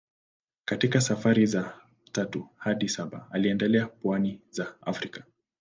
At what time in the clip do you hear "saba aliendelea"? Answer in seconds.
2.89-3.81